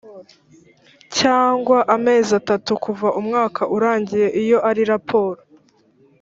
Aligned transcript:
cyangwa 1.17 1.77
amezi 1.95 2.31
atatu 2.39 2.71
kuva 2.83 3.07
umwaka 3.19 3.61
urangiye 3.75 4.27
iyo 4.41 4.57
ari 4.69 4.81
raporo 4.91 5.39